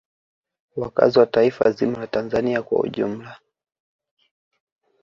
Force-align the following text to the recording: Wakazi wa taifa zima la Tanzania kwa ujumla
Wakazi 0.75 1.19
wa 1.19 1.25
taifa 1.25 1.71
zima 1.71 1.99
la 1.99 2.07
Tanzania 2.07 2.61
kwa 2.63 2.79
ujumla 2.79 3.37